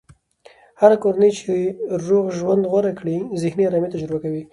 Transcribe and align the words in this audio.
هره 0.81 0.97
کورنۍ 1.03 1.31
چې 1.39 1.53
روغ 2.07 2.25
ژوند 2.37 2.63
غوره 2.71 2.93
کړي، 2.99 3.17
ذهني 3.41 3.63
ارامي 3.67 3.89
تجربه 3.93 4.19
کوي. 4.23 4.43